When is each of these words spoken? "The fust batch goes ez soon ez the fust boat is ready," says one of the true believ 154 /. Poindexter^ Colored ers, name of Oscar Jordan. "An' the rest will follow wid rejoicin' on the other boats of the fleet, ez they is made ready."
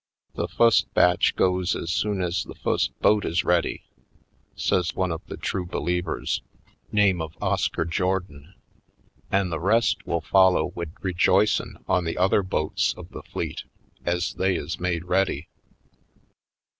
"The 0.33 0.47
fust 0.47 0.91
batch 0.95 1.35
goes 1.35 1.75
ez 1.75 1.91
soon 1.91 2.23
ez 2.23 2.43
the 2.43 2.55
fust 2.55 2.89
boat 3.01 3.23
is 3.23 3.43
ready," 3.43 3.83
says 4.55 4.95
one 4.95 5.11
of 5.11 5.21
the 5.27 5.37
true 5.37 5.63
believ 5.67 6.07
154 6.07 6.41
/. 6.41 6.41
Poindexter^ 6.41 6.41
Colored 6.41 6.77
ers, 6.77 6.91
name 6.91 7.21
of 7.21 7.37
Oscar 7.39 7.85
Jordan. 7.85 8.53
"An' 9.31 9.49
the 9.51 9.59
rest 9.59 10.07
will 10.07 10.21
follow 10.21 10.71
wid 10.73 10.93
rejoicin' 11.03 11.77
on 11.87 12.05
the 12.05 12.17
other 12.17 12.41
boats 12.41 12.95
of 12.97 13.11
the 13.11 13.21
fleet, 13.21 13.63
ez 14.03 14.33
they 14.33 14.55
is 14.55 14.79
made 14.79 15.05
ready." 15.05 15.49